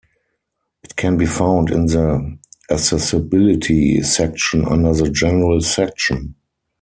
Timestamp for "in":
1.69-1.85